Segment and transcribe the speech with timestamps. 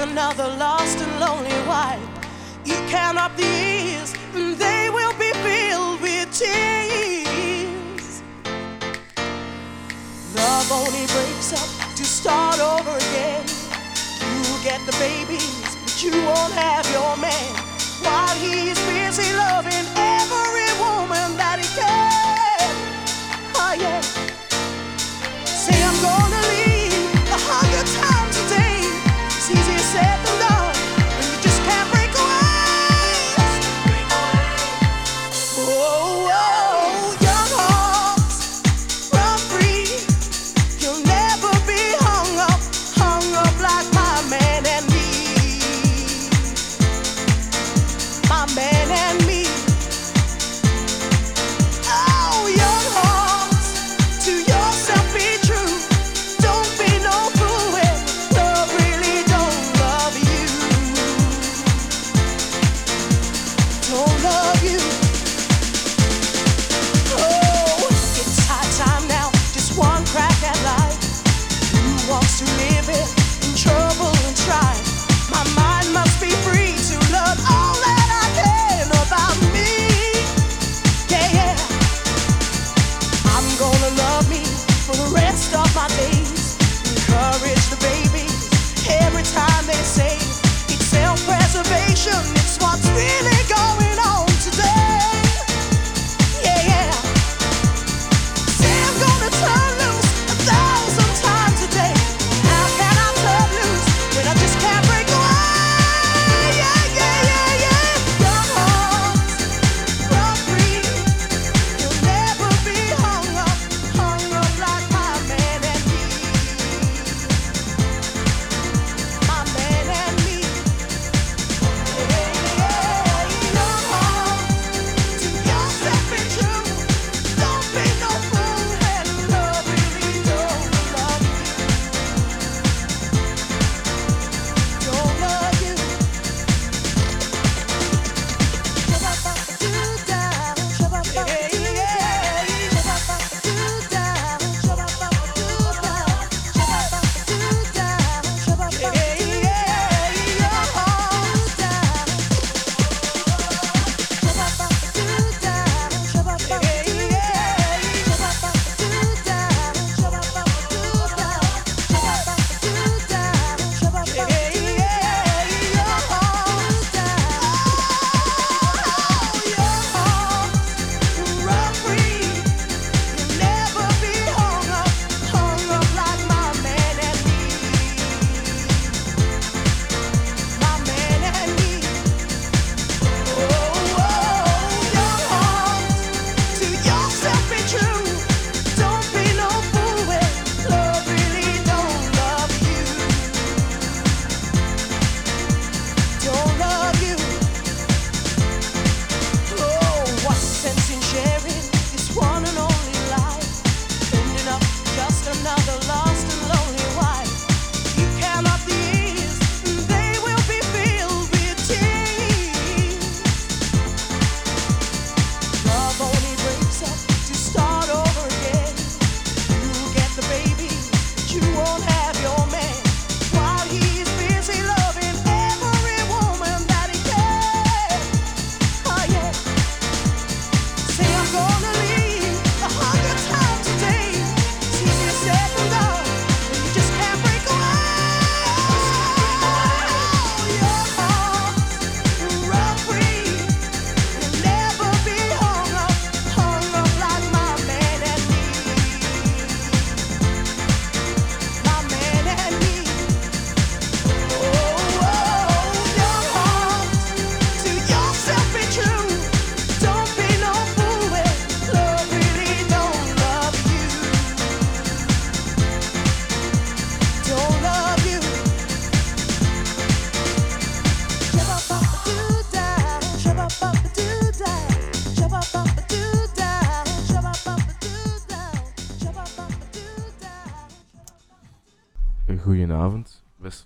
[0.00, 2.00] another lost and lonely wife.
[2.64, 8.22] You count up the years, and they will be filled with tears.
[10.34, 13.44] Love only breaks up to start over again.
[14.20, 17.54] You get the babies, but you won't have your man
[18.02, 18.99] while he's.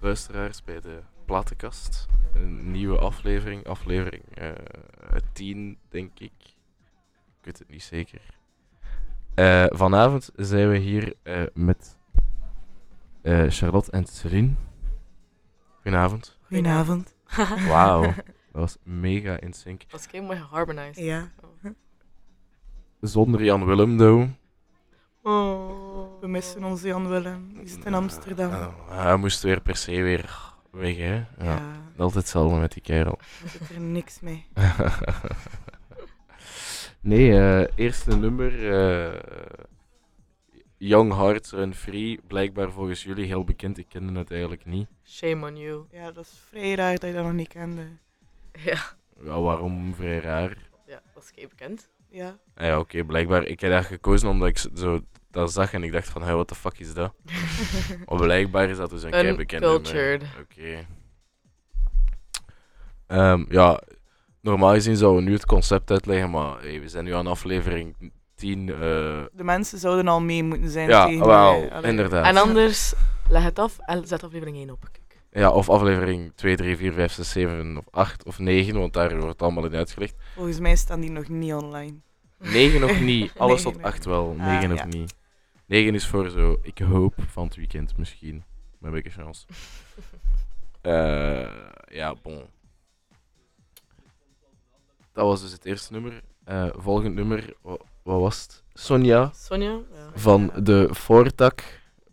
[0.04, 2.06] luisteraars bij de Platenkast.
[2.34, 4.54] Een nieuwe aflevering, aflevering eh, uh,
[5.32, 6.32] 10, denk ik.
[6.38, 8.20] Ik weet het niet zeker.
[9.34, 11.96] Eh, vanavond zijn we hier eh, met
[13.48, 14.52] Charlotte en Celine.
[15.74, 16.38] Goedenavond.
[16.42, 17.14] Goedenavond.
[17.66, 18.14] Wauw, dat
[18.52, 19.80] was mega in sync.
[19.80, 21.04] Dat was helemaal geharmonized.
[21.04, 21.32] Ja.
[23.00, 24.28] Zonder Jan Willem, though.
[25.26, 26.20] Oh.
[26.20, 27.52] we missen onze Jan Willem.
[27.58, 28.50] Die zit in Amsterdam.
[28.50, 31.14] Uh, hij moest weer per se weer weg, hè.
[31.14, 31.26] Ja.
[31.38, 31.60] Ja,
[31.96, 33.18] Altijd hetzelfde met die kerel.
[33.44, 34.46] er zit er niks mee.
[37.00, 38.72] nee, eh, eerste nummer.
[38.72, 39.20] eh,
[40.76, 42.20] Young Hearts Run Free.
[42.26, 43.78] Blijkbaar volgens jullie heel bekend.
[43.78, 44.88] Ik kende het eigenlijk niet.
[45.04, 45.84] Shame on you.
[45.90, 47.82] Ja, dat is vrij raar dat je dat nog niet kende.
[48.64, 48.78] Ja,
[49.24, 50.56] Ja, waarom vrij raar?
[50.86, 51.88] ja dat is kei bekend.
[52.08, 53.44] Ja, Ah ja, oké, blijkbaar.
[53.46, 55.00] Ik heb dat gekozen omdat ik zo
[55.34, 57.12] dat zag en ik dacht van, hey, what the fuck is dat?
[58.08, 59.78] Maar blijkbaar is dat dus een kei bekend nummer.
[59.80, 60.22] Uncultured.
[60.40, 60.86] Oké.
[63.06, 63.80] Ehm, ja,
[64.40, 68.12] normaal gezien zouden we nu het concept uitleggen, maar hey, we zijn nu aan aflevering
[68.34, 68.68] 10.
[68.68, 68.76] eh,
[69.32, 71.70] de mensen zouden al mee moeten zijn ja, tegen wel.
[71.70, 71.90] Allee.
[71.90, 72.24] inderdaad.
[72.26, 72.94] En anders,
[73.28, 74.88] leg het af en zet aflevering 1 op.
[75.30, 79.10] Ja, of aflevering 2, 3, 4, 5, 6, 7 of 8 of 9, want daar
[79.10, 80.14] wordt het allemaal in uitgelegd.
[80.34, 81.94] Volgens mij staan die nog niet online.
[82.38, 84.84] 9 nog niet, alles tot nog 8 wel, Ah, 9 nog ja.
[84.84, 85.14] niet.
[85.74, 88.34] 9 is voor zo, ik hoop van het weekend misschien,
[88.78, 89.46] met een beetje chance.
[90.80, 91.48] Eh,
[91.86, 92.42] ja, bon.
[95.12, 96.22] Dat was dus het eerste nummer.
[96.44, 98.62] Eh, volgend nummer, wa- wat was het?
[98.72, 99.70] Sonja Sonja?
[99.92, 100.10] Ja.
[100.14, 101.62] van de Voortak.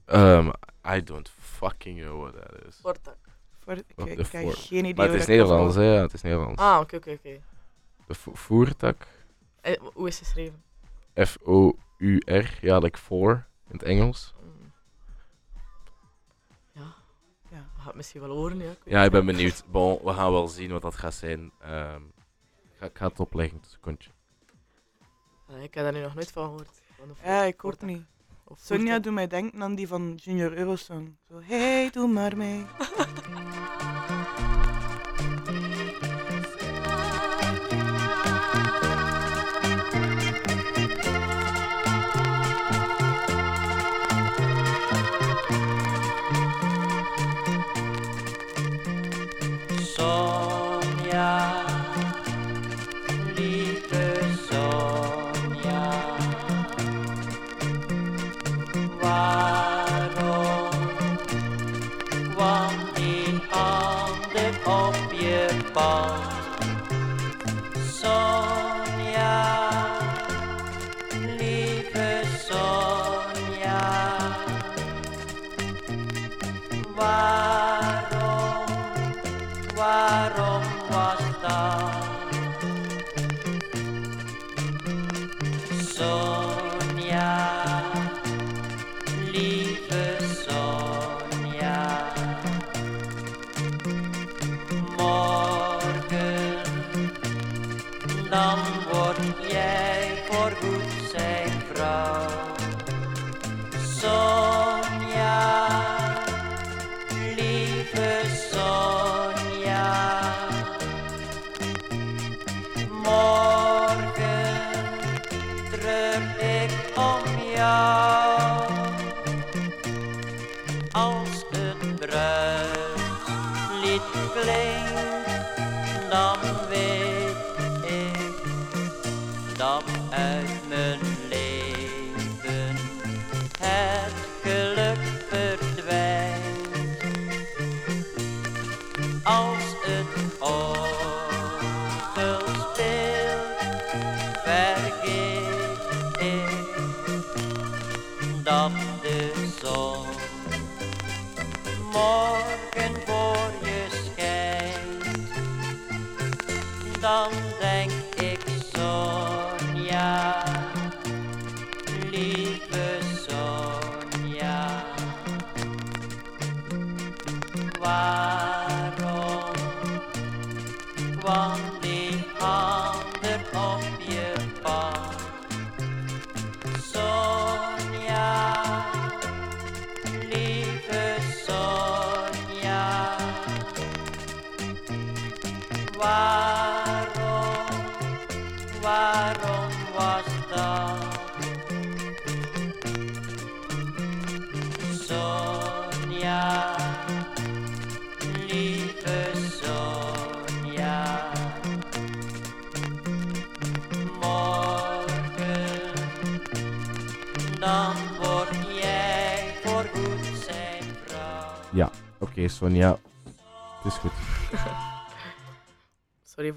[0.06, 0.50] Ehm,
[0.96, 2.76] I don't fucking know what that is.
[2.82, 3.18] Portak.
[3.60, 5.84] Voor, ik, heb voor- geen idee Maar het is Nederlands, hè?
[5.96, 6.62] Ja, het is Nederlands.
[6.62, 7.40] Ah, oké, oké, oké.
[8.08, 9.08] De vo- Voertak.
[9.62, 10.64] Eh, Hoe is het geschreven?
[11.26, 12.58] F-O-U-R.
[12.62, 14.34] Ja, like voor in het Engels.
[14.44, 14.72] Mm.
[16.72, 16.94] Ja,
[17.50, 17.58] Ja.
[17.76, 18.64] we gaan het misschien wel horen, ja.
[18.64, 19.64] weet Ja, ik ben benieuwd.
[19.72, 21.52] Bon, we gaan wel zien wat dat gaat zijn.
[21.62, 22.02] Ehm,
[22.64, 24.10] ik, ga, ik ga het opleggen, een secondje.
[25.48, 26.82] Allee, ik heb daar nu nog nooit van gehoord.
[26.98, 27.90] Van de Ja, ik ook Portak.
[27.90, 28.04] niet.
[28.44, 31.16] Of Sonja doet mij denken aan die van Junior Eurosong.
[31.30, 32.66] Zo, hey, doe maar mee.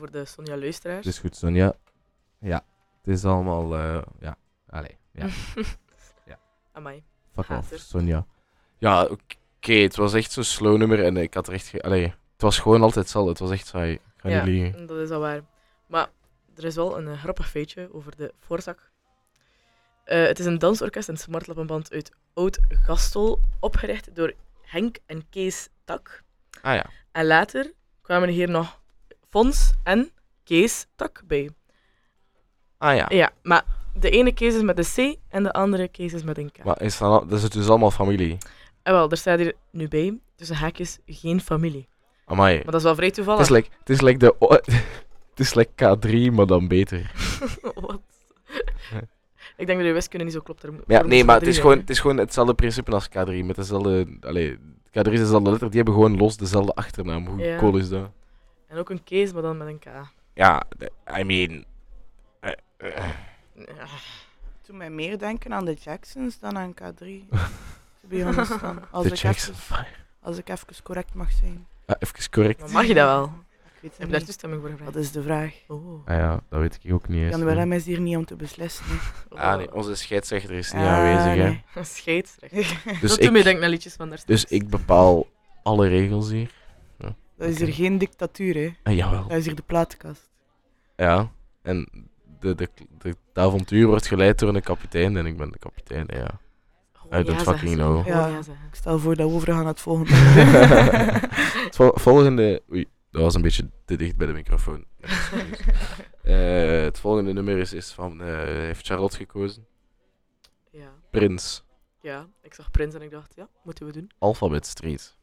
[0.05, 1.05] voor de Sonja luisteraars.
[1.05, 1.73] Het is goed, Sonja.
[2.39, 2.65] Ja,
[3.03, 3.75] het is allemaal...
[3.77, 4.37] eh, ja,
[4.69, 4.99] allee.
[5.13, 5.27] Ja,
[6.73, 7.03] Amai.
[7.33, 7.79] fuck off, Hater.
[7.79, 8.27] Sonja.
[8.79, 11.67] Ja, oké, het was echt zo'n slow nummer en ik had er echt...
[11.67, 13.31] ge- Allee, het was gewoon altijd hetzelfde.
[13.31, 13.93] Het was echt saai.
[13.93, 14.87] Ik ga Ja, niet liegen.
[14.87, 15.41] dat is al waar.
[15.87, 16.09] Maar
[16.57, 18.91] er is wel een eh, grappig feitje over de voorzak.
[20.05, 24.33] Eh, het is een dansorkest en smartlappenband uit Oud-Gastel, opgericht door
[24.63, 26.23] Henk en Kees Tak.
[26.63, 26.87] Ah ja.
[27.13, 28.83] En later kwamen hier nog
[29.35, 30.11] Fons en
[30.45, 31.51] Kees Tak bij.
[32.79, 33.07] Ah ja.
[33.09, 33.65] Ja, maar
[34.01, 36.65] de ene Kees is met een C en de andere Kees is met een K.
[36.65, 38.39] Maar is dat, dat is dus allemaal familie?
[38.83, 41.89] En wel, er staat hier nu bij, tussen haakjes, geen familie.
[42.25, 42.55] Amai.
[42.55, 43.41] Maar dat is wel vrij Het toevallig.
[43.41, 44.35] is like, het is like de...
[44.39, 44.49] o-
[45.31, 47.11] Het is like K3, maar dan beter.
[47.75, 48.01] Wat?
[49.57, 50.63] Ik denk dat je wiskunde niet zo klopt.
[50.63, 53.45] Er, ja, nee, maar het is, gewoon, het is gewoon hetzelfde principe als K3.
[53.45, 54.17] Met dezelfde...
[54.21, 54.57] Allee,
[54.89, 55.67] K3 is dezelfde letter.
[55.69, 57.27] Die hebben gewoon los dezelfde achternaam.
[57.27, 57.59] Hoe Ja.
[57.59, 58.11] cool is dat?
[58.75, 59.85] En ook een Kees, maar dan met een K.
[60.35, 60.63] Ja,
[61.19, 61.65] I mean...
[62.41, 63.05] eh, eh,
[63.57, 63.87] Ja.
[64.67, 67.05] Doe mij meer denken aan de Jacksons dan aan K3.
[68.01, 68.79] To be honest dan.
[68.91, 69.87] Als, de ik Jackson even, 5.
[70.21, 71.67] als ik even correct mag zijn.
[71.87, 72.61] Ah, even correct.
[72.61, 73.25] Maar mag je dat wel?
[73.25, 73.31] Ik
[73.81, 74.25] weet Heb het je daar niet.
[74.27, 75.05] toestemming voor Dat gevraagd?
[75.07, 75.55] is de vraag.
[75.69, 76.07] Oh.
[76.09, 77.37] Ah ja, dat weet ik ook niet eens.
[77.37, 78.85] Jan Willem is hier niet om te beslissen.
[79.29, 81.49] Ah nee, onze scheidsrechter is niet Ah, aanwezig, hè.
[81.75, 81.85] nee.
[81.85, 82.61] Scheidsrechter.
[83.01, 85.27] Dus dat doet mij ik, denken aan liedjes van daar dus ik bepaal
[85.63, 86.51] alle regels hier.
[87.37, 88.73] Dat is hier geen dictatuur, hè.
[88.83, 89.29] Ah, jawel.
[89.29, 90.31] Dat is hier de platenkast.
[90.97, 91.31] Ja,
[91.63, 91.89] en
[92.41, 96.07] de, de, de, het avontuur wordt geleid door een kapitein en ik ben de kapitein,
[96.15, 96.41] ja.
[96.93, 98.03] Gewoon I don't ja fucking know.
[98.07, 98.39] Gewoon Ja.
[98.39, 100.13] Ik stel voor dat we overgaan naar het volgende.
[101.65, 102.63] Het vol- volgende...
[102.73, 104.85] Oei, dat was een beetje te dicht bij de microfoon.
[106.25, 108.23] Eh, het volgende nummer is, is van...
[108.23, 109.67] eh, heeft Charlotte gekozen?
[110.71, 110.89] Ja.
[111.11, 111.65] Prins.
[112.01, 114.11] ja, ik zag Prins en ik dacht, ja, moeten we doen.
[114.19, 115.17] Alphabet Street.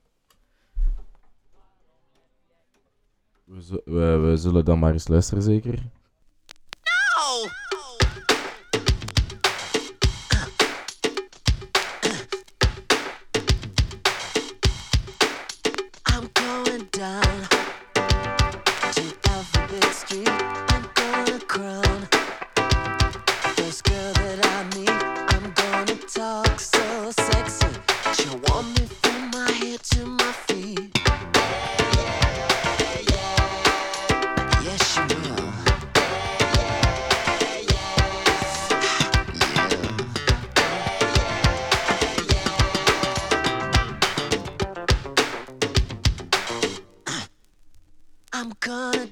[3.52, 5.74] We, we, zullen dan maar eens luisteren, zeker?
[5.74, 7.50] I'm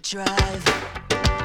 [0.09, 0.65] drive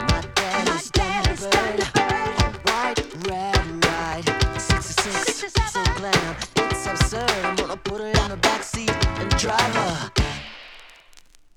[0.08, 4.24] my daddy's Thunderbird, a white red ride,
[4.58, 7.30] 66, so glam, it's absurd.
[7.44, 10.10] I'm gonna put her in the backseat and drive her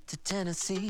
[0.07, 0.17] to.
[0.25, 0.89] Tennessee.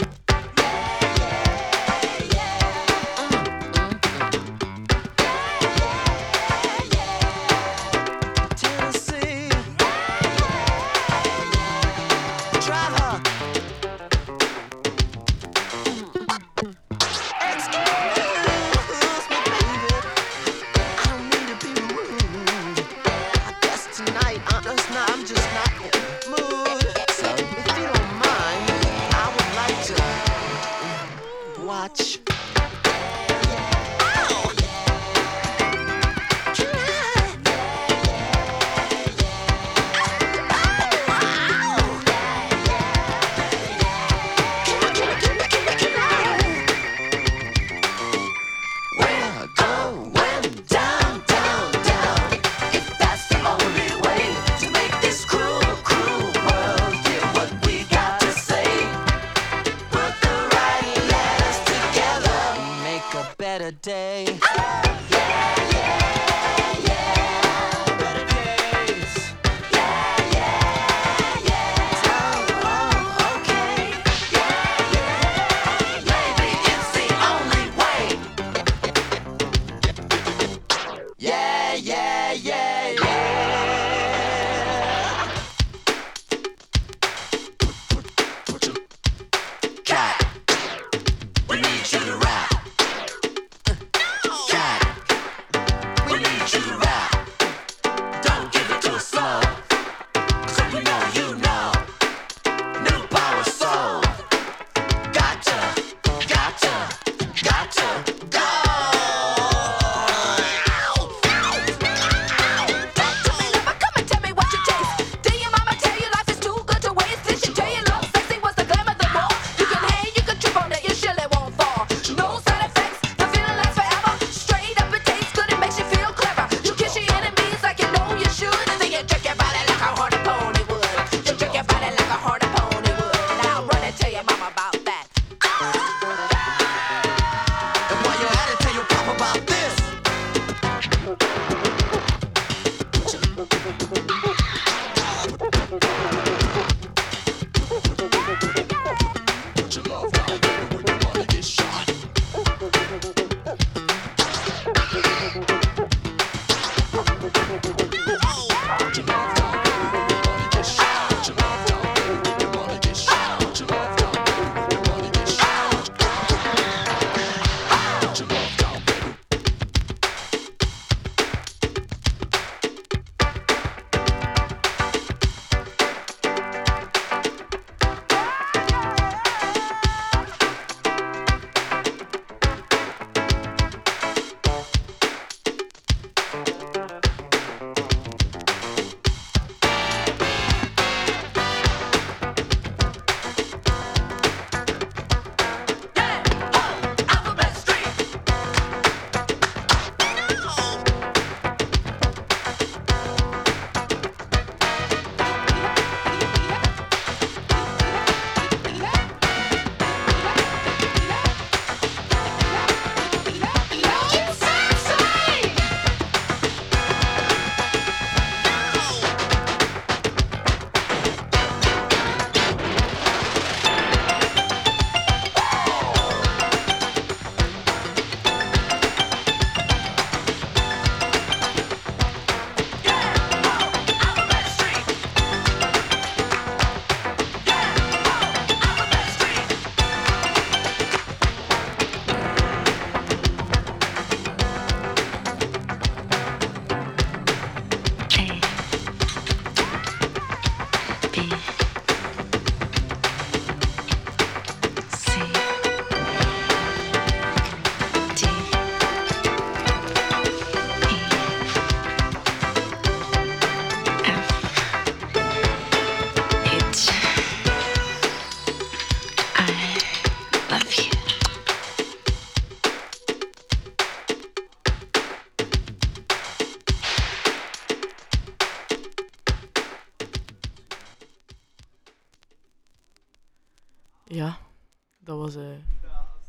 [285.34, 285.50] Was eh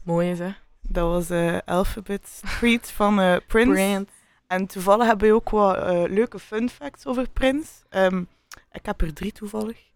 [0.03, 0.51] mooi, hè?
[0.83, 4.07] Dat was eh Alphabet Street van eh, Prince.
[4.47, 5.77] En toevallig hebben we ook wat
[6.11, 7.71] leuke fun facts over Prince.
[7.89, 8.23] Ehm,
[8.73, 9.87] ik heb er drie toevallig.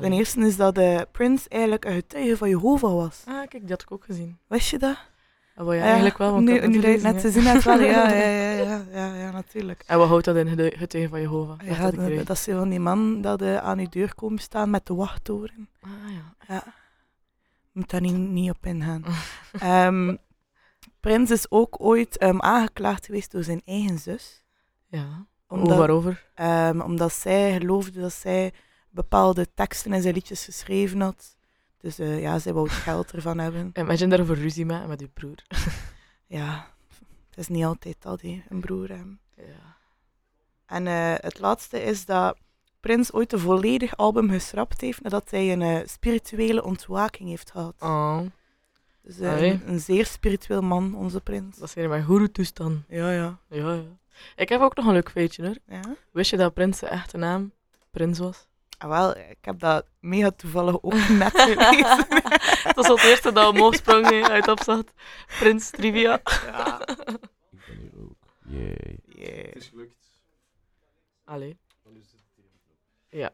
[0.00, 0.74] De eerste is dat
[1.12, 3.22] Prince eigenlijk een getuige van Jehovah was.
[3.26, 4.38] Ah, kijk, die had ik ook gezien.
[4.46, 4.96] Wist je dat?
[5.54, 6.32] Ah, wel, ja, Ja, eigenlijk wel.
[6.32, 7.80] Want nu, dat je net te zien hebt, wel.
[7.90, 9.82] Ja, ja, ja, ja, ja, ja, natuurlijk.
[9.86, 11.58] En wat houdt dat in, getu- getuige van Jehovah?
[11.64, 14.86] Ja, dat dat, dat is van die man dat aan je deur komt staan met
[14.86, 15.68] de wachttoren.
[15.80, 15.90] Ah,
[16.48, 16.64] ja.
[17.72, 19.04] Moet daar niet, niet op ingaan.
[19.52, 20.14] Ehm
[21.00, 24.44] Prins is ook ooit ehm, aangeklaagd geweest door zijn eigen zus.
[24.86, 25.26] Ja.
[25.48, 26.26] Omdat, waarover?
[26.34, 28.52] ehm, omdat zij geloofde dat zij
[28.90, 31.36] bepaalde teksten in zijn liedjes geschreven had.
[31.78, 33.70] Dus eh, ja, zij wou het geld ervan hebben.
[33.78, 35.36] Imagine daarover ruzie maken met uw broer.
[36.26, 36.74] Ja,
[37.28, 38.88] het is niet altijd dat, een broer
[39.36, 39.76] ja.
[40.66, 42.38] En eh, het laatste is dat
[42.80, 47.74] Prins ooit een volledig album geschrapt heeft nadat hij een eh, spirituele ontwaking heeft gehad.
[47.80, 48.20] Oh,
[49.02, 51.56] Dus eh, een, een zeer spiritueel man, onze prins.
[51.56, 52.84] dat zijn mijn goeroe-toestand.
[52.88, 53.38] Ja, ja.
[53.48, 53.82] Ja, ja.
[54.36, 55.56] Ik heb ook nog een leuk feitje, hoor.
[55.66, 55.80] ja.
[56.12, 57.52] Wist je dat Prins zijn echte naam
[57.90, 58.46] Prins was?
[58.78, 62.06] Ah, wel, ik heb dat mega toevallig ook net gelezen.
[62.74, 64.92] dat was het eerste dat omhoog sprong uit opzat.
[65.38, 66.20] Prins Trivia.
[66.46, 66.88] ja.
[66.88, 68.16] Ik ben hier ook.
[68.46, 68.98] Yay.
[69.06, 69.54] Yeah.
[69.54, 70.12] is gelukt.
[71.24, 71.58] Allee.
[73.10, 73.30] Ja.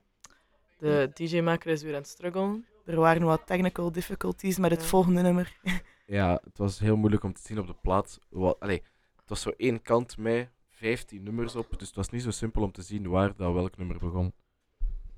[0.79, 2.67] De DJ-maker is weer aan het struggelen.
[2.85, 4.87] Er waren wat technical difficulties met het Ja.
[4.87, 5.57] volgende nummer.
[6.09, 8.19] Ja, het was heel moeilijk om te zien op de plaat.
[8.29, 8.83] Wat, allee,
[9.17, 12.63] het was zo één kant met 15 nummers op, dus het was niet zo simpel
[12.63, 14.33] om te zien waar dat welk nummer begon.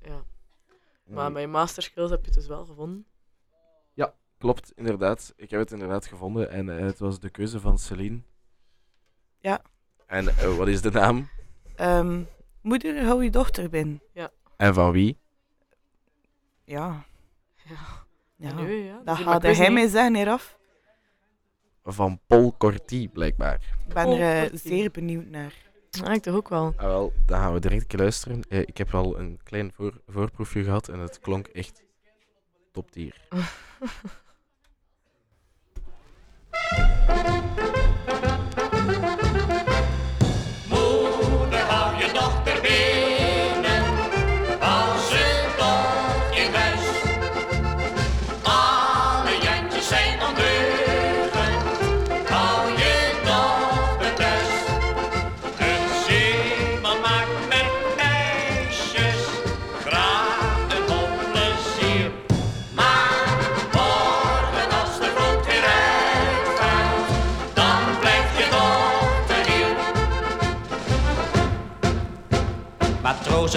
[0.01, 0.23] Ja.
[1.03, 3.05] Maar mijn masterskills heb je dus wel gevonden.
[4.39, 5.33] Klopt, inderdaad.
[5.35, 8.21] Ik heb het inderdaad gevonden en eh, het was de keuze van Celine.
[9.39, 9.61] Ja.
[10.05, 11.29] En eh, wat is de naam?
[11.75, 12.23] Ehm,
[12.61, 14.01] moeder, hou je dochter binnen.
[14.59, 15.17] En van wie?
[16.63, 17.03] Ja.
[17.63, 17.75] Ja.
[18.35, 18.53] ja.
[18.53, 19.01] Nu, ja.
[19.05, 20.57] Dat Dus gaat hij mij niet- zeggen hieraf.
[21.83, 23.53] Van Paul Corti, blijkbaar.
[23.87, 25.53] Ik ben er eh, zeer benieuwd naar.
[26.03, 26.73] Ah, ik toch ook wel.
[26.77, 28.41] Ah, wel, dan gaan we direct een keer luisteren.
[28.49, 31.83] Eh, ik heb al een klein voor, voorproefje gehad en het klonk echt
[32.71, 33.27] top tier.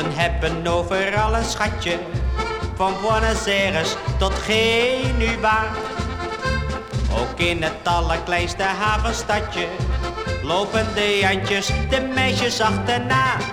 [0.02, 1.98] Matrozen hebben overal een schatje,
[2.74, 5.64] van Buenos Aires tot Genua.
[7.18, 9.66] Ook in het allerkleinste havenstadje
[10.42, 13.51] lopen de Jantjes de meisjes achterna.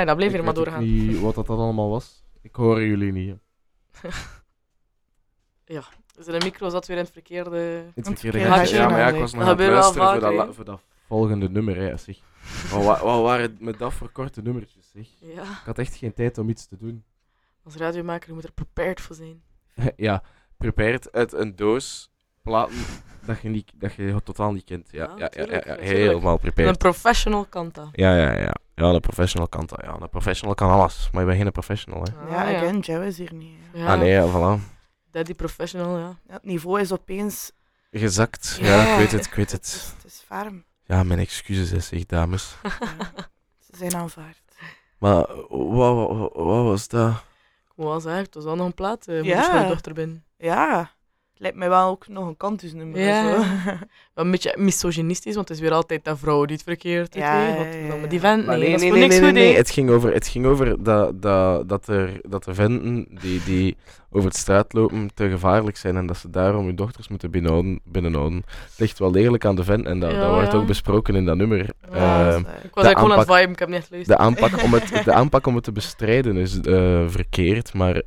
[0.00, 0.82] Amai, dat bleef ik hier maar doorgaan.
[0.82, 2.22] niet wat dat allemaal was.
[2.42, 3.36] Ik hoor jullie niet.
[5.64, 5.80] hè.
[6.16, 7.78] Dus de micro zat weer in het verkeerde...
[7.78, 8.38] In het het verkeerde.
[8.38, 11.48] Ja, maar ja, ik was nog aan het luisteren voor dat, la- voor dat volgende
[11.48, 11.76] nummer.
[11.76, 12.18] Hè, zeg.
[12.72, 14.90] Wat, wa- wat waren het met dat voor korte nummertjes?
[14.90, 15.08] Zeg.
[15.20, 17.04] Ja, Ik had echt geen tijd om iets te doen.
[17.64, 19.42] als radiomaker moet er prepared voor zijn.
[19.96, 20.22] ja,
[20.56, 22.10] prepared uit een doos
[22.50, 22.76] platen
[23.24, 24.88] dat je, niet, dat je totaal niet kent.
[24.90, 26.78] Ja, Ja, ja, ja, ja, helemaal Een prepared.
[26.78, 27.88] professional kan dat.
[27.92, 28.54] Ja, ja, ja.
[28.74, 29.80] Ja, een professional kan dat.
[29.82, 31.08] Ja, een professional kan alles.
[31.12, 32.34] Maar je bent geen professional, hè.
[32.34, 33.56] Ja, Ah, again, Joe is hier niet.
[33.72, 33.86] hè.
[33.86, 34.60] Ah, nee, ja, voilà.
[35.10, 36.16] Daddy professional, ja.
[36.26, 37.52] Ja, het niveau is opeens...
[37.90, 38.58] Gezakt.
[38.60, 38.92] Ja, Ja.
[38.92, 40.04] ik weet het, ik weet Het is, het.
[40.12, 40.64] is ferm.
[40.84, 42.56] Ja, mijn excuses, hè, zeg, dames.
[42.62, 42.70] Ja,
[43.60, 44.42] ze zijn aanvaard.
[44.98, 47.22] Maar eh, wat, wat, wat, was dat?
[47.74, 49.08] Wel zeggen, het was wel nog een plaat.
[49.08, 49.40] Uh, Ja.
[49.42, 49.52] ja.
[49.52, 50.24] mijn dochter binnen.
[50.36, 50.88] Ja, het
[51.40, 53.00] lijkt mij wel ook nog een kantusnummer.
[53.00, 53.44] Ja.
[54.14, 57.14] Een beetje misogynistisch, want het is weer altijd dat vrouw die het verkeerd.
[57.14, 57.66] Ja, ja, Wat
[58.00, 59.56] ja, die vent, nee, hè.
[59.56, 63.76] Het ging over, het ging over dat, dat, dat, er, dat de venten die, die
[64.10, 67.80] over de straat lopen te gevaarlijk zijn en dat ze daarom hun dochters moeten binnenhouden.
[67.84, 68.44] binnenhouden.
[68.46, 70.58] Het ligt wel degelijk aan de vent en dat, Ja, dat wordt ja.
[70.58, 71.58] ook besproken in dat nummer.
[71.92, 72.64] Ja, dat is waar.
[72.64, 74.18] Ik was eigenlijk gewoon aan het viben, ik heb niet echt de, geluisterd.
[74.18, 77.94] aanpak om het, de aanpak om het te bestrijden is eh, verkeerd, maar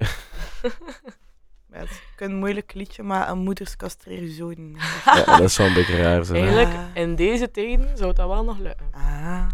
[1.73, 4.75] Ja, het is een moeilijk liedje, maar een moeders castreren zoden.
[5.05, 6.21] ja, dat is wel een beetje raar.
[6.25, 6.33] Hè.
[6.33, 6.85] Eigenlijk, Ah.
[6.93, 8.87] in deze tijden zou dat wel nog lukken.
[8.91, 9.47] Ah.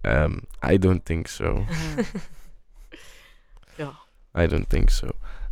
[0.00, 0.38] Ehm,
[0.70, 1.64] I don't think so.
[3.76, 3.92] Ja.
[4.38, 5.06] I don't think so.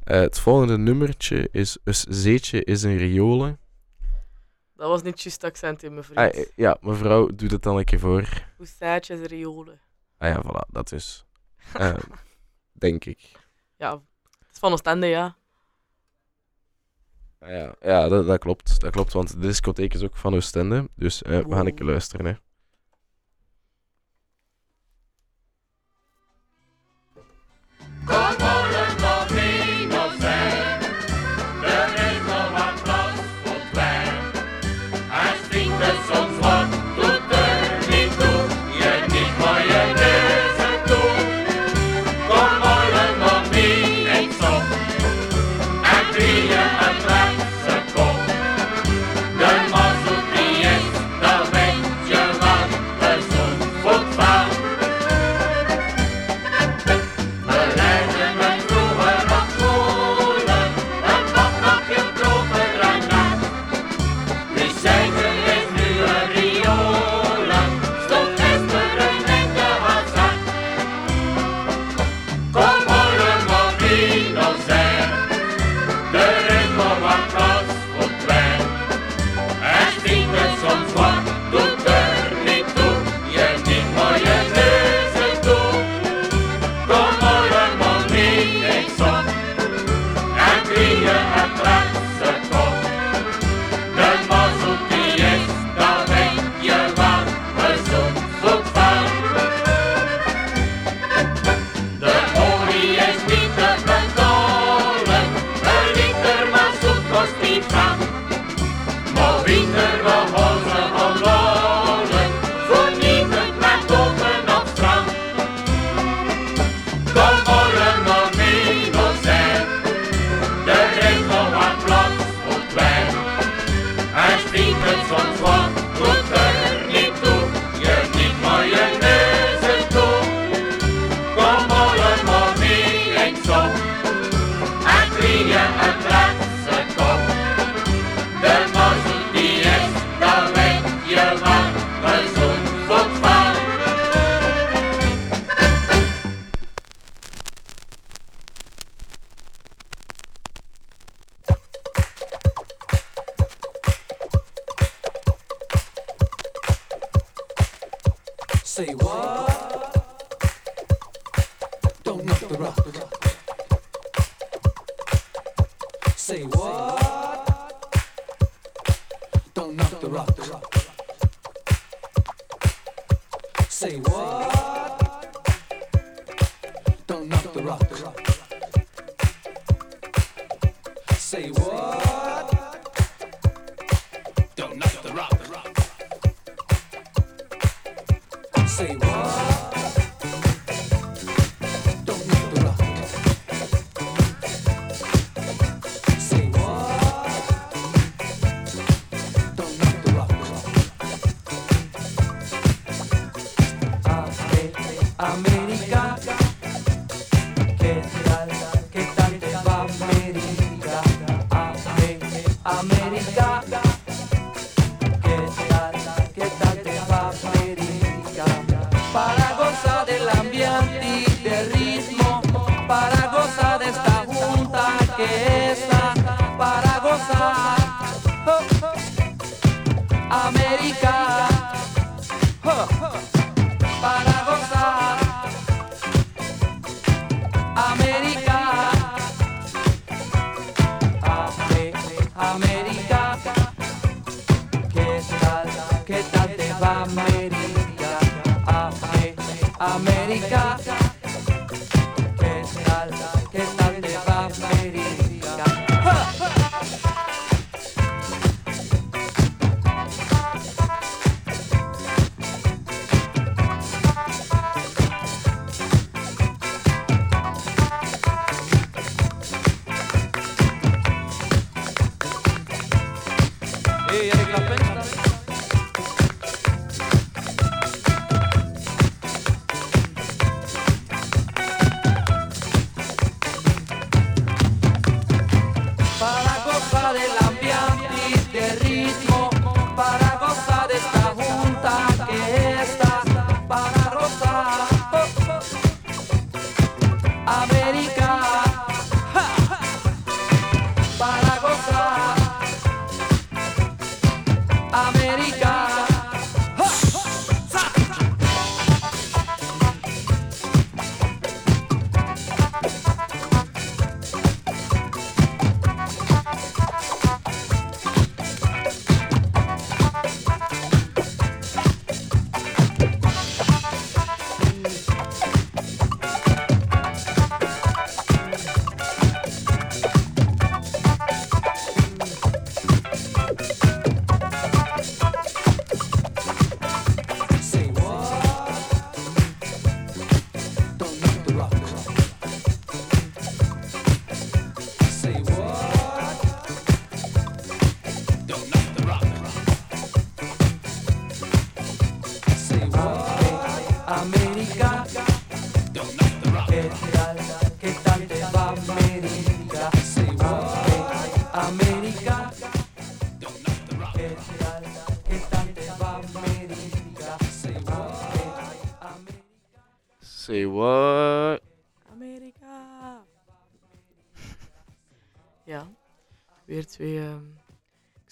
[0.05, 3.59] Eh, het volgende nummertje is Een zeetje is een riolen.
[4.77, 6.19] Dat was niet juist accent in mijn vriend.
[6.19, 8.29] Ah, eh, ja, mevrouw, doe dat dan een keer voor.
[8.57, 9.81] Hoe staatjes riolen.
[10.19, 11.25] Ah ja, voilà, dat is.
[11.73, 11.99] Ehm,
[12.85, 13.31] denk ik.
[13.77, 15.37] Ja, het is van Oostende, ja.
[17.49, 18.81] Ja, ja dat, dat, klopt.
[18.81, 20.89] dat klopt, want de discotheek is ook van Oostende.
[20.95, 22.27] Dus eh, we gaan een keer luisteren.
[22.27, 22.33] Hè.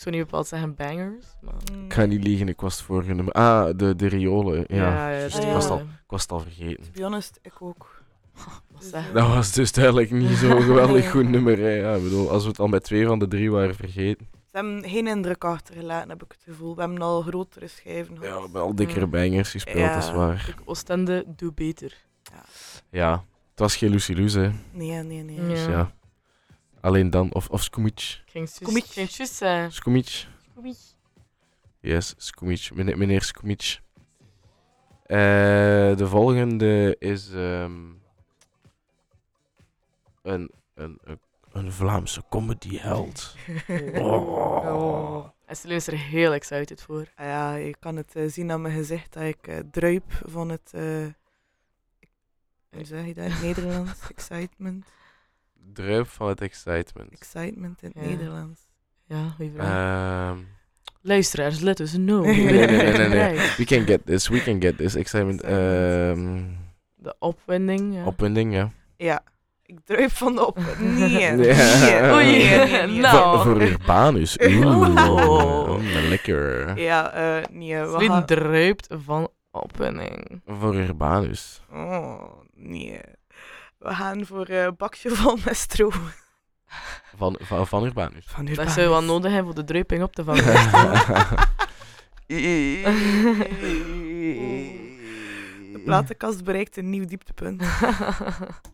[0.07, 1.55] Ik zou niet bepaald zeggen bangers, maar.
[1.73, 1.85] Mm.
[1.85, 3.33] Ik ga niet liegen, ik was het vorige nummer.
[3.35, 4.65] Ah, de, de riolen.
[4.69, 5.53] Ja, ja, ik, ja.
[5.53, 6.85] was het al, ik was het al vergeten.
[6.85, 8.03] To be honest, ik ook.
[8.73, 9.13] Wat zeg.
[9.13, 11.59] Dat was dus duidelijk niet zo'n geweldig goed nummer.
[11.59, 11.71] Hè.
[11.71, 14.27] Ja, ik bedoel, als we het al met twee van de drie waren vergeten.
[14.33, 16.75] Ze hebben geen indruk achtergelaten, heb ik het gevoel.
[16.75, 19.11] We hebben al grotere schijven Ja, we hebben al dikkere Mm.
[19.11, 19.95] bangers gespeeld, Ja.
[19.95, 20.55] dat is waar.
[20.65, 22.05] Oostende, doe beter.
[22.91, 23.13] Ja,
[23.51, 24.51] het was geen Lucy Luz, hè.
[24.73, 25.41] Nee, nee, nee.
[25.41, 25.49] Ja.
[25.49, 25.93] Dus ja.
[26.85, 28.23] Alleen dan, of, of Skumic.
[28.27, 28.49] Ging.
[28.49, 30.27] Skumic.
[31.81, 32.71] Yes, Skumic.
[32.75, 33.81] Meneer, meneer Skumic.
[35.07, 35.17] Eh,
[35.97, 37.93] de volgende is ehm,
[40.23, 41.21] een, een, een,
[41.53, 43.35] een Vlaamse comedyheld.
[43.95, 45.29] Oh.
[45.47, 47.07] En Celine is er heel excited voor.
[47.15, 50.49] Ah ja, je kan het eh, zien aan mijn gezicht dat ik eh, druip van
[50.49, 50.71] het...
[50.73, 51.07] eh,
[52.71, 54.01] hoe zeg je dat in het Nederlands?
[54.17, 54.85] Excitement.
[55.73, 57.13] Druip van het excitement.
[57.13, 58.11] Excitement in het Ja.
[58.11, 58.61] Nederlands.
[59.07, 60.31] Ja, vraag.
[60.31, 60.39] Ehm,
[61.01, 62.25] Luisteraars, let us know.
[62.27, 64.95] Nee, nee, nee, nee, we can get this, we can get this.
[64.95, 65.43] Excitement.
[65.43, 66.43] Ehm,
[66.97, 67.95] De opwinding.
[67.95, 68.05] Ja.
[68.05, 68.71] opwinding, ja.
[68.97, 69.23] Ja,
[69.63, 70.59] ik druip van de op...
[70.79, 72.15] Nee, Ja.
[72.15, 72.47] Oei,
[73.01, 73.43] nou.
[73.43, 74.39] Voor, Urbanus.
[74.43, 76.79] Oeh, lekker.
[76.81, 78.25] Ja, eh nee, gaan...
[78.27, 80.41] druipt van opwinding.
[80.47, 81.63] Voor Urbanus.
[81.73, 82.23] Oh,
[82.55, 83.01] nee.
[83.85, 85.91] We gaan voor eh bakje vol met stro.
[87.17, 88.25] Van, van, van Urbanus.
[88.27, 90.45] Van Dat zou je wel nodig hebben voor de druiping op te vangen.
[95.73, 97.63] De platenkast bereikt een nieuw dieptepunt.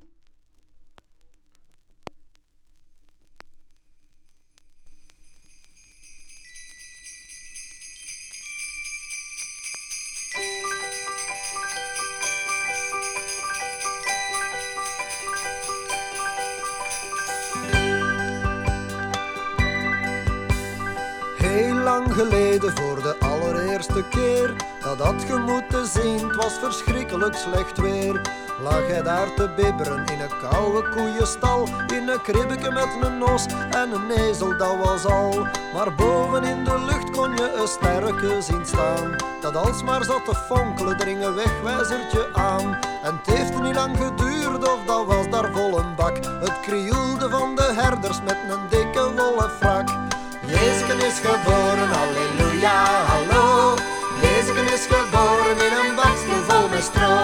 [22.29, 24.55] voor de allereerste keer.
[24.83, 28.21] Dat had je moeten zien, het was verschrikkelijk slecht weer.
[28.63, 33.47] Lag hij daar te bibberen in een koude koeienstal In een kribbeke met een nos
[33.71, 35.47] en een ezel, dat was al.
[35.75, 39.17] Maar boven in de lucht kon je een sterke zien staan.
[39.41, 42.79] Dat alsmaar zat te fonkelen, dring een wegwijzertje aan.
[43.03, 46.17] En het heeft niet lang geduurd of dat was daar vol een bak.
[46.17, 50.10] Het krioelde van de herders met een dikke wollen frak
[50.51, 53.77] Jezus is geboren, halleluja, hallo.
[54.23, 57.15] Jezus is geboren in een bakstoel vol met stro.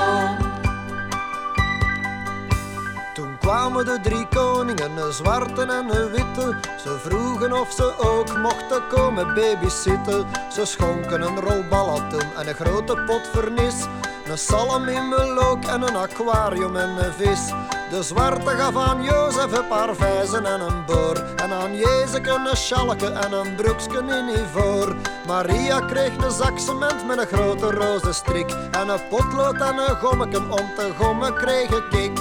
[3.15, 6.59] Toen kwamen de drie koningen, een zwarte en een witte.
[6.83, 10.27] Ze vroegen of ze ook mochten komen babysitten.
[10.53, 13.75] Ze schonken een rol ballatoen en een grote pot vernis.
[14.29, 17.53] Een salm in melook en een aquarium en een vis.
[17.91, 21.17] De zwarte gaf aan Jozef een paar vijzen en een boor.
[21.37, 24.97] En aan Jezus een schalke en een broeksken in ivoor.
[25.27, 28.51] Maria kreeg een zak cement met een grote roze strik.
[28.71, 32.19] En een potlood en een gommeken om te gommen kreeg ik.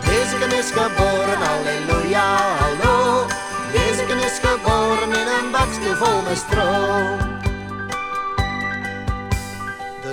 [0.00, 3.26] Jezus is geboren, halleluja, hallo.
[3.72, 7.27] Jezus is geboren in een bakstoel vol met stro.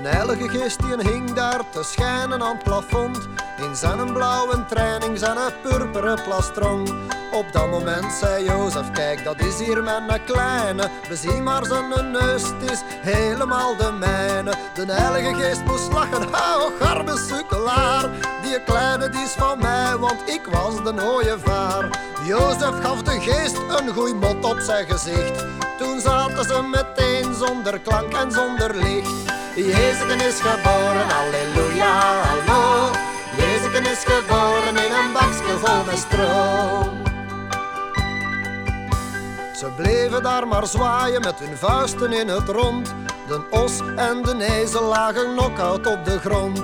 [0.05, 3.27] De heilige geest die hing daar te schijnen aan het plafond.
[3.57, 6.87] In zijn blauwe training, zijn purperen plastron
[7.31, 10.89] Op dat moment zei Jozef, kijk dat is hier mijn kleine.
[11.09, 14.53] We zien maar zijn neus, het is helemaal de mijne.
[14.73, 18.09] De heilige geest moest lachen, hou garbe sukkelaar.
[18.43, 21.89] Die kleine die is van mij, want ik was de ooievaar
[22.23, 25.45] Jozef gaf de geest een goeie mot op zijn gezicht.
[25.77, 29.14] Toen zaten ze meteen zonder klank en zonder licht
[29.55, 31.93] Jezus is geboren, halleluja,
[32.23, 32.91] hallo.
[33.37, 36.93] Jezus is geboren in een bakje vol met stro.
[39.55, 42.93] Ze bleven daar maar zwaaien met hun vuisten in het rond.
[43.27, 46.61] De os en de ezel lagen knock-out op de grond.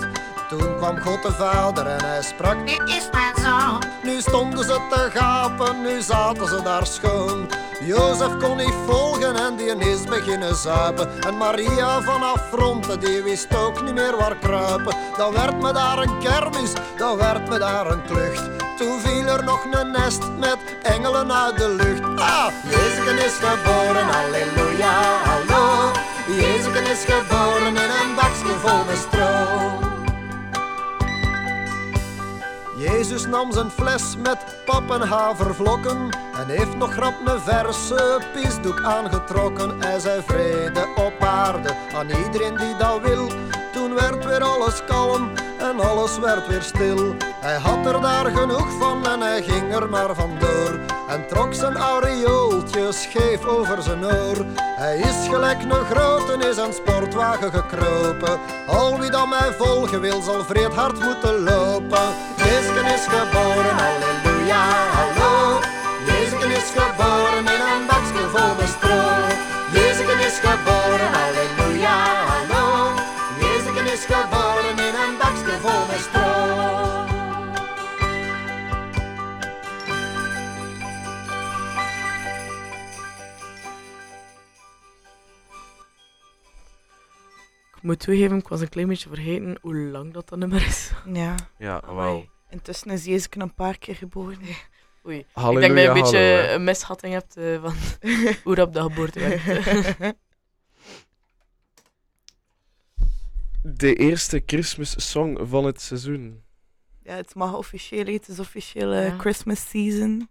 [0.52, 3.84] Toen kwam God de Vader en hij sprak, dit is mijn zoon.
[4.04, 7.50] Nu stonden ze te gapen, nu zaten ze daar schoon.
[7.82, 11.22] Jozef kon niet volgen en die is beginnen zuipen.
[11.22, 14.96] En Maria vanaf fronten, die wist ook niet meer waar kruipen.
[15.18, 18.50] Dan werd me daar een kermis, dan werd me daar een klucht.
[18.78, 22.20] Toen viel er nog een nest met engelen uit de lucht.
[22.20, 24.94] Ah, Jezus is geboren, halleluja,
[25.24, 25.92] hallo.
[26.28, 29.81] Jezus is geboren in een bakje vol met stro.
[32.82, 35.02] Jezus nam zijn fles met pap en
[36.38, 39.82] en heeft nog grap een verse pisdoek aangetrokken.
[39.82, 43.28] Hij zei vrede op aarde aan iedereen die dat wil.
[43.82, 47.16] Toen werd weer alles kalm en alles werd weer stil.
[47.40, 50.80] Hij had er daar genoeg van en hij ging er maar vandoor.
[51.08, 54.46] En trok zijn aureooltje scheef over zijn oor.
[54.56, 58.40] Hij is gelijk een grote is een sportwagen gekropen.
[58.68, 62.08] Al wie dan mij volgen wil, zal vreed hard moeten lopen.
[62.38, 64.64] Jezus is geboren, halleluja,
[64.98, 65.60] hallo.
[66.06, 68.70] Jezus is geboren in een bakje vol met
[87.82, 90.92] Ik moet toegeven, ik was een klein beetje vergeten hoe lang dat, dat nummer is.
[91.14, 91.36] Ja.
[91.58, 91.96] Ja, Amai.
[91.96, 92.26] wel.
[92.50, 94.38] Intussen is Jezus een paar keer geboren.
[95.06, 95.18] Oei.
[95.18, 97.74] ik denk dat je een beetje een misvatting hebt eh, van
[98.44, 100.16] hoe rap de geboorte werd.
[103.64, 106.44] De eerste Christmas-song van het seizoen.
[107.04, 109.18] Ja, het mag officieel, het is officieel eh, Ja.
[109.18, 110.30] Christmas season.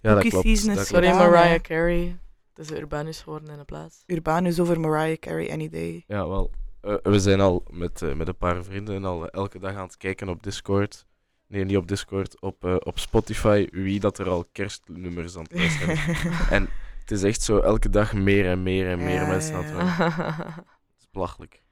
[0.00, 0.44] Ja, dat klopt.
[0.46, 1.60] season is dat Sorry Mariah.
[1.60, 2.18] Carey.
[2.54, 4.02] Het is Urbanus geworden in de plaats.
[4.06, 6.04] Urbanus over Mariah Carey any day.
[6.06, 6.50] Ja, wel.
[6.84, 9.96] Eh, we zijn al met, eh, met een paar vrienden al elke dag aan het
[9.96, 11.06] kijken op Discord.
[11.46, 13.68] Nee, niet op Discord, op, eh, op Spotify.
[13.70, 16.24] Wie dat er al kerstnummers aan het luisteren is.
[16.50, 16.68] En
[17.00, 19.72] het is echt zo elke dag meer en meer en meer Ja, mensen aan het
[19.72, 20.12] doen.
[20.12, 21.62] Het is belachelijk.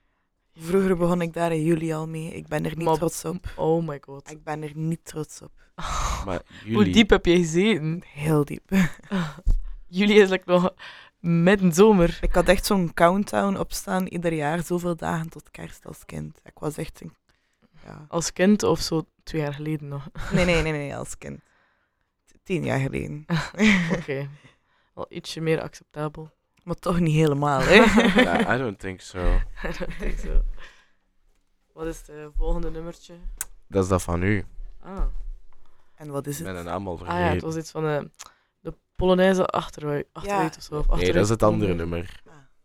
[0.55, 2.35] Vroeger begon ik daar in juli al mee.
[2.35, 3.53] Ik ben er niet Maar- trots op.
[3.57, 4.31] oh my god.
[4.31, 5.51] Ik ben er niet trots op.
[6.25, 6.43] Maar
[6.73, 8.03] Hoe diep heb je gezeten?
[8.07, 8.71] Heel diep.
[9.89, 10.75] Jullie is like nog
[11.23, 12.19] midden zomer.
[12.21, 16.41] Ik had echt zo'n countdown opstaan ieder jaar, zoveel dagen tot kerst als kind.
[16.45, 17.15] Ik was echt een...
[17.85, 18.05] Ja.
[18.09, 20.09] Als kind of zo twee jaar geleden nog.
[20.33, 21.41] Nee, nee, nee, nee, als kind.
[22.43, 23.25] Tien jaar geleden.
[23.99, 24.29] Oké.
[24.95, 26.31] Wel ietsje meer acceptabel.
[26.63, 27.83] Maar toch niet helemaal, hè?
[28.55, 29.19] I don't think so.
[29.65, 30.43] I don't think so.
[31.73, 33.15] Wat is het volgende nummertje?
[33.69, 34.45] Dat is dat van u.
[34.81, 35.05] Ah.
[35.95, 36.55] En wat is Ik het?
[36.55, 37.47] ben een naam al ah ja, het vergeten.
[37.47, 38.11] was iets van eh, de
[39.07, 40.85] Polonaise achteruit, achteruit of zo.
[40.89, 42.21] Of nee, dat is het andere nummer.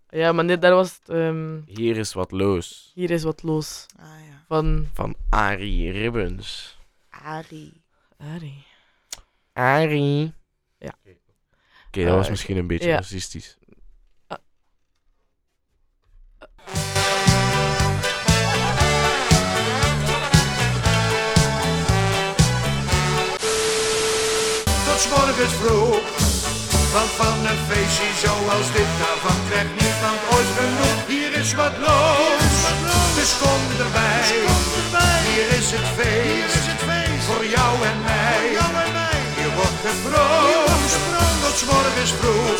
[0.09, 1.09] Ja, maar dit, daar was het...
[1.09, 2.91] ehm, Hier is wat los.
[2.95, 3.85] hier is wat los.
[3.99, 4.43] Ah ja.
[4.47, 6.77] Van Van Arie Ribbons.
[7.09, 7.81] Ari.
[8.17, 8.63] Ari.
[9.53, 10.33] Arie.
[10.77, 10.93] Ja.
[11.87, 12.95] Oké, dat was Eh, misschien een beetje ja.
[12.95, 13.57] racistisch.
[26.97, 30.99] Want van een feestje zoals dit daarvan krijgt niemand ooit genoeg.
[31.13, 32.53] Hier is wat los,
[33.17, 34.21] dus kom erbij.
[35.27, 36.67] Hier is het feest,
[37.27, 38.45] voor jou en mij.
[39.37, 40.97] Hier wordt geproost,
[41.41, 42.59] tot 's morgens vroeg.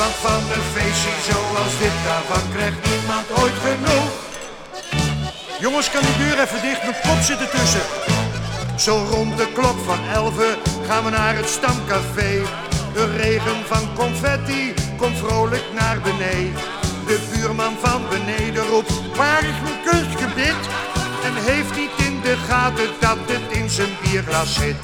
[0.00, 4.10] Want van een feestje zoals dit daarvan krijgt niemand ooit genoeg.
[5.64, 6.82] Jongens, kan die deur even dicht?
[6.82, 7.84] Mijn kop zit ertussen.
[8.76, 10.52] Zo rond de klok van elven
[10.86, 12.32] gaan we naar het stamcafé.
[12.98, 16.54] Een regen van confetti komt vrolijk naar beneden.
[17.06, 20.62] De buurman van beneden roept, waar is mijn kunstgebit?
[21.24, 24.76] En heeft niet in de gaten dat het in zijn bierglas zit.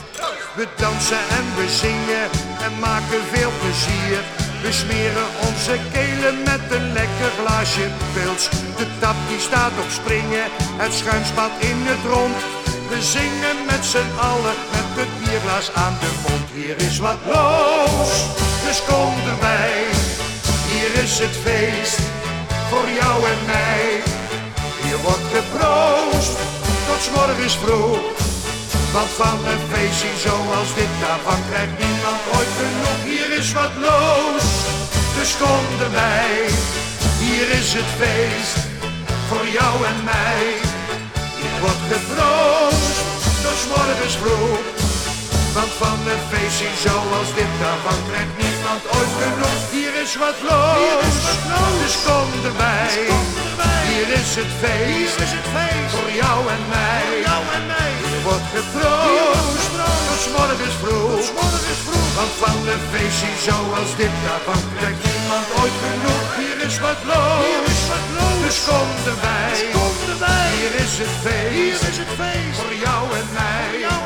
[0.56, 2.26] We dansen en we zingen
[2.66, 4.18] en maken veel plezier.
[4.62, 8.48] We smeren onze kelen met een lekker glaasje pils.
[8.76, 10.46] De tap die staat op springen,
[10.82, 12.38] het schuim spat in het rond.
[12.88, 16.46] We zingen met z'n allen met het bierglas aan de mond.
[16.54, 18.10] Hier is wat los,
[18.66, 19.84] dus kom erbij.
[20.70, 21.98] Hier is het feest
[22.70, 23.86] voor jou en mij.
[24.82, 26.36] Hier wordt geproost
[26.86, 28.04] tot morgens vroeg.
[28.92, 32.98] Want van een feestje zoals dit, daarvan krijgt niemand ooit genoeg.
[33.10, 34.44] Hier is wat los,
[35.16, 36.34] dus kom erbij.
[37.24, 38.56] Hier is het feest
[39.28, 40.44] voor jou en mij.
[41.38, 41.86] Hier wordt
[44.22, 44.64] vroeg.
[45.56, 49.60] Want van een feestje zoals dit, daarvan krijgt niemand ooit genoeg.
[49.76, 51.14] Hier is wat los,
[51.82, 52.94] dus kom erbij.
[53.88, 55.18] Hier is het feest,
[55.94, 57.06] voor jou en mij.
[58.06, 59.72] Hier wordt geproost,
[60.08, 61.26] tot morgens vroeg.
[62.18, 66.26] Want van een feestje zoals dit, daarvan krijgt niemand ooit genoeg.
[66.40, 67.80] Hier is wat los,
[68.44, 69.54] dus kom erbij.
[70.56, 71.82] Hier is het feest,
[72.60, 74.03] voor jou en mij.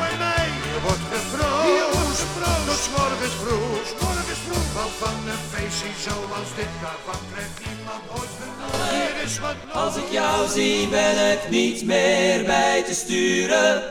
[3.37, 4.73] Tot 's morgens vroeg.
[4.73, 8.89] Want van een feestje zoals dit, daarvan krijgt niemand ooit genoeg.
[8.89, 9.55] Hier is wat.
[9.73, 13.83] Als ik jou zie ben ik niet meer bij te sturen.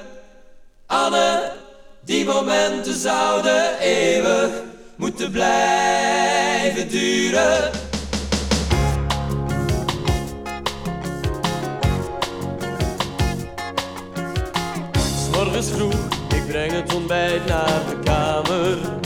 [0.87, 1.53] Anne,
[2.01, 4.51] die momenten zouden eeuwig
[4.97, 7.71] moeten blijven duren.
[15.63, 18.98] vroeg, ik breng het ontbijt naar de kamer.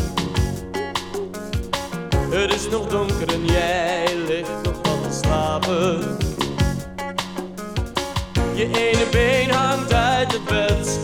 [2.42, 6.00] Het is nog donker en jij ligt nog wat te slapen.
[8.54, 10.98] Je ene been hangt uit het bed,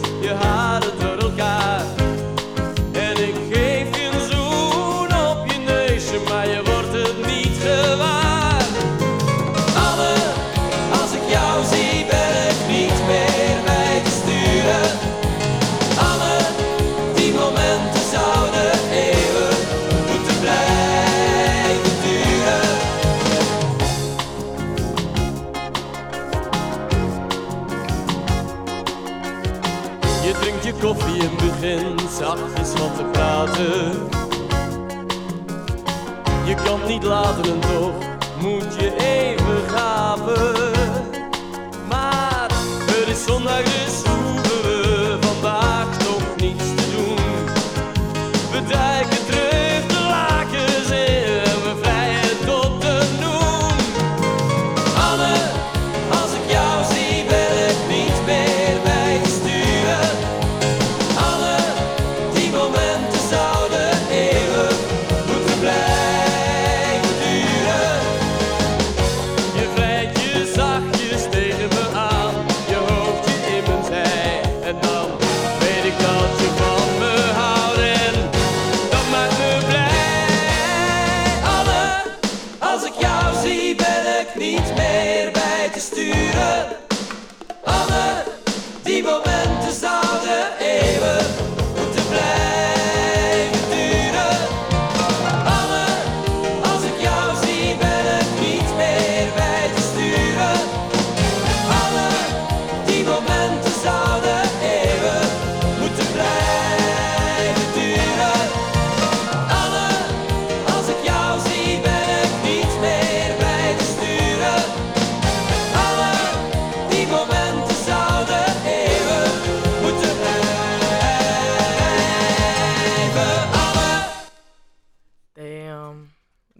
[31.77, 33.93] begint zachtjes wat te praten.
[36.45, 37.93] Je kan niet laten en toch
[38.41, 40.58] moet je even gapen.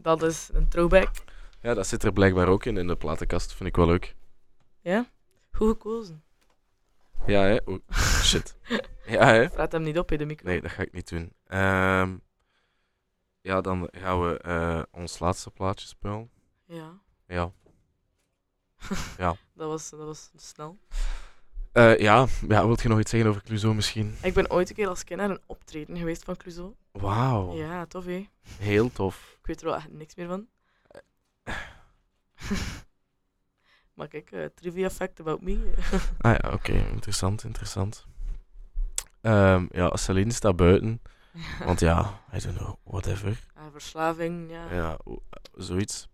[0.09, 1.11] Dat is een throwback.
[1.61, 3.55] Ja, dat zit er blijkbaar ook in, in de platenkast.
[3.55, 4.17] Vind ik wel leuk.
[4.81, 5.07] Ja?
[5.53, 6.25] Goed gekozen.
[7.27, 7.59] Ja, hè?
[8.23, 8.57] Shit.
[9.07, 9.49] Ja, hè?
[9.49, 10.47] Praat hem niet op in de micro.
[10.47, 11.33] Nee, dat ga ik niet doen.
[11.47, 12.17] Ehm,
[13.41, 16.31] ja, dan gaan we eh, ons laatste plaatje spelen.
[16.65, 17.01] Ja.
[17.27, 17.53] Ja.
[19.19, 19.37] Ja.
[19.55, 20.79] Dat was, dat was snel.
[21.73, 24.17] Eh, ja, ja, wilt je nog iets zeggen over Clouseau misschien?
[24.23, 26.75] Ik ben ooit een keer als kind naar een optreden geweest van Clouseau.
[26.93, 27.55] Wauw.
[27.55, 28.29] Ja, tof hè.
[28.59, 29.37] Heel tof.
[29.41, 30.47] Ik weet er wel echt niks meer van.
[33.95, 35.73] maar kijk, eh, trivia fact about me.
[36.21, 36.73] Ah ja, oké.
[36.73, 38.07] Interessant, interessant.
[39.21, 41.01] Ehm, ja, Celine staat buiten.
[41.65, 43.47] Want ja, I don't know, whatever.
[43.73, 44.75] Verslaving, ja.
[44.75, 44.99] Ja,
[45.55, 46.09] zoiets.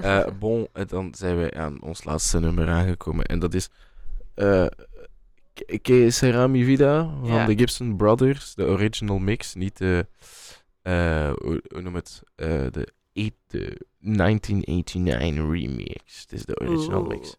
[0.00, 3.24] Eh, bon, dan zijn wij aan ons laatste nummer aangekomen.
[3.24, 3.68] En dat is
[4.38, 4.66] eh
[5.82, 7.46] Que Mi Vida van Ja.
[7.46, 8.54] de Gibson Brothers.
[8.54, 10.06] De original mix, niet de...
[10.82, 12.22] eh, hoe, noem het?
[12.34, 16.20] Eh, de, eight- de 1989 remix.
[16.20, 17.08] Het is de original Oeh.
[17.08, 17.34] mix.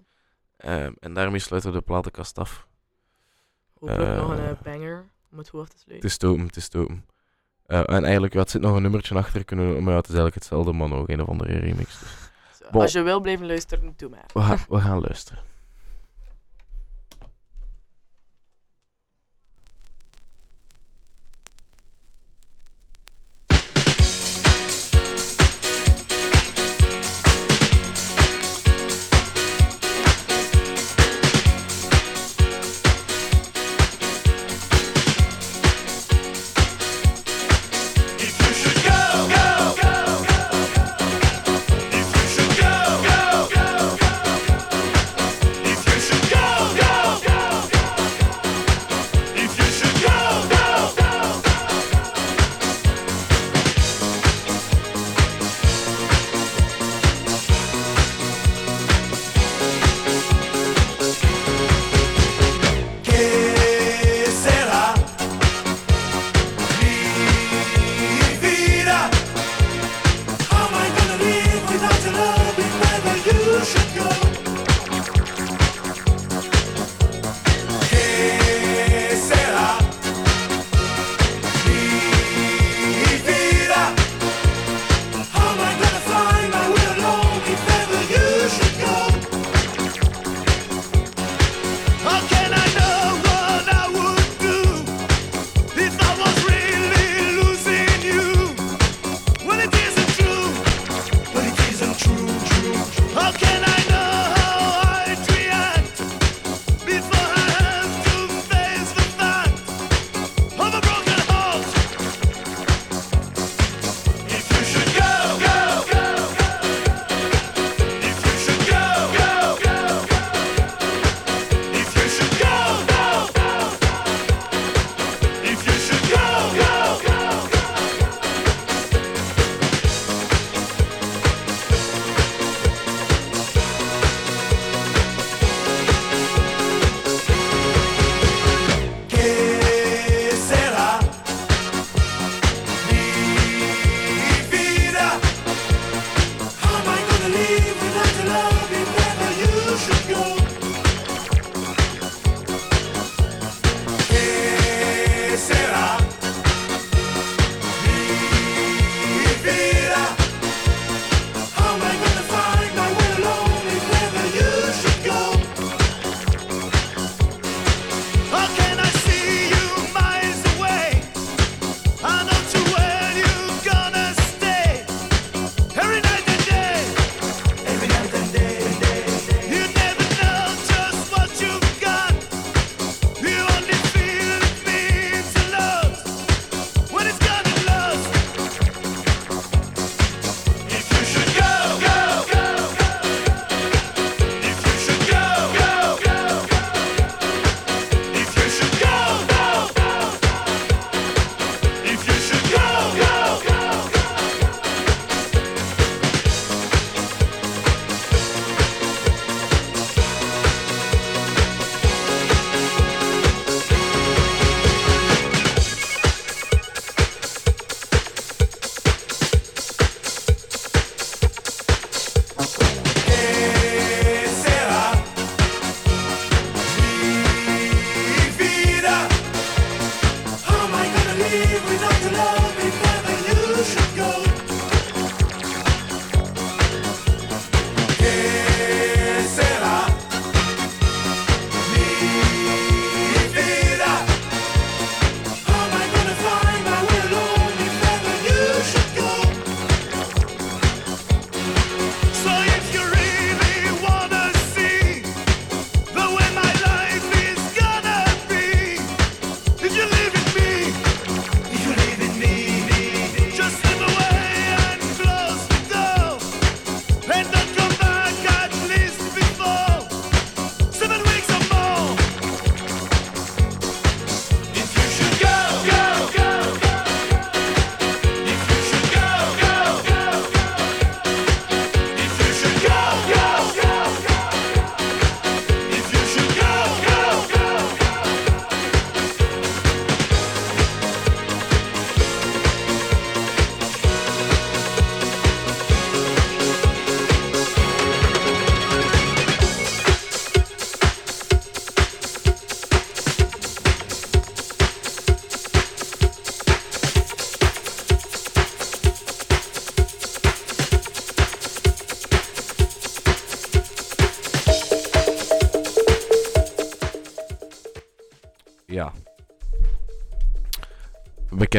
[0.58, 2.68] Ehm, en daarmee sluiten we de platenkast af.
[3.80, 6.10] Hopelijk nog een banger om het goed af te Het sluiten.
[6.10, 6.70] is stopen, het is.
[6.70, 10.36] Eh, en eigenlijk, het zit nog een nummertje achter kunnen, maar ja, het is eigenlijk
[10.36, 12.00] hetzelfde, maar nog een of andere remix.
[12.00, 12.72] Dus.
[12.72, 14.26] Als je wil blijven luisteren, doe maar.
[14.34, 15.44] We, gaan- we gaan luisteren.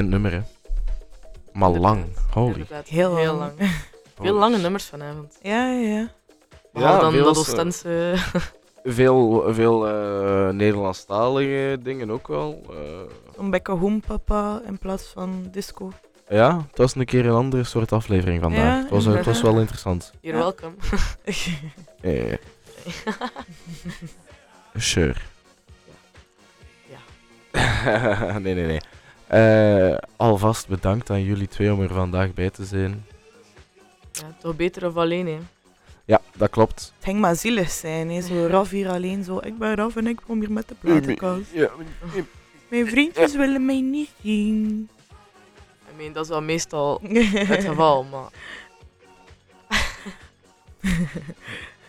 [0.00, 0.40] Bekend nummer, hè.
[1.52, 2.04] Maar lang.
[2.30, 2.66] Holy.
[2.86, 3.52] Heel heel lang.
[3.58, 3.70] lang.
[4.20, 5.38] Veel lange nummers vanavond.
[5.42, 6.08] Ja, ja, ja.
[6.72, 8.14] Behalve dan veel dat Oostense...
[8.84, 12.62] Veel, veel eh, Nederlandstalige dingen ook wel.
[12.70, 12.76] eh.
[13.38, 15.92] Een bekke hoempapa in plaats van disco.
[16.28, 18.62] ja, het was een keer een andere soort aflevering vandaag.
[18.74, 20.12] Ja, het, was, eh, het was wel interessant.
[20.20, 20.44] You're Ja.
[20.44, 20.74] welcome.
[22.00, 22.34] Eh,
[24.74, 25.14] sure.
[26.88, 28.38] Ja.
[28.38, 28.80] nee, nee, nee.
[29.30, 33.06] Eh, alvast bedankt aan jullie twee om er vandaag bij te zijn.
[34.12, 35.38] Ja, toch beter of alleen, hè.
[36.04, 36.92] Ja, dat klopt.
[36.96, 38.20] Het ging maar zielig zijn, hè.
[38.20, 39.38] zo Raf hier alleen zo.
[39.42, 41.52] Ik ben Raf en ik kom hier met de platenkast.
[41.52, 41.70] Ja,
[42.68, 44.88] Mijn vriendjes willen mij niet zien.
[45.92, 48.30] I mean, dat is wel meestal het geval, maar...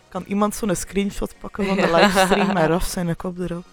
[0.10, 3.66] kan iemand zo'n screenshot pakken van de livestream met Raf zijn kop erop?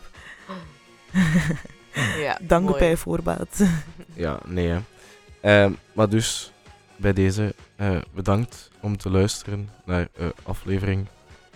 [2.18, 2.78] Ja, Dank mooi.
[2.78, 3.60] bij voorbaat.
[4.14, 4.78] Ja, nee hè.
[5.40, 6.52] Ehm, maar dus,
[6.96, 11.06] bij deze, eh, bedankt om te luisteren naar eh, aflevering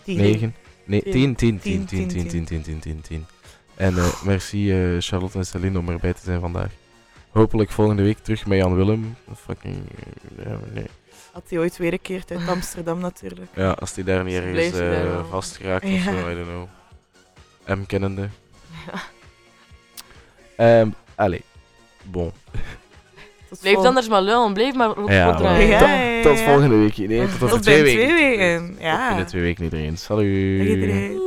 [0.05, 0.17] Tien.
[0.17, 0.55] 9.
[0.85, 1.13] Nee, Tien.
[1.13, 3.27] 10, 10, 10, Tien, 10, 10, tien, 10, 10, 10, 10, 10.
[3.75, 6.71] En eh, merci Charlotte en Celine om erbij te zijn vandaag.
[7.31, 9.17] Hopelijk volgende week terug met Jan Willem.
[9.37, 9.77] Fucking,
[10.73, 10.87] nee.
[11.33, 13.51] Had hij ooit weer een keer uit Amsterdam natuurlijk.
[13.55, 16.03] Ja, als die daar niet ergens hij vastgeraakt of Ja.
[16.03, 16.67] zo, I don't know.
[17.79, 18.29] M kennende.
[18.87, 19.03] Ja.
[20.57, 21.43] Ehm allee,
[22.03, 22.33] bon.
[23.49, 25.67] Tot Blijf vol- anders maar lullen, blijf maar ook Ja, voortdraaien.
[25.69, 26.45] Ja, tot, ja, ja, tot ja.
[26.45, 26.97] volgende week.
[26.97, 28.17] Nee, tot over Tot twee binnen weken.
[28.17, 29.09] twee weken, Tot ja.
[29.09, 29.97] binnen twee weken iedereen.
[29.99, 30.59] Salut.
[30.59, 31.21] Dag iedereen.